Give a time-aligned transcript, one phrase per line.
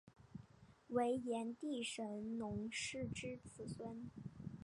[0.87, 4.09] 为炎帝神农氏之子孙。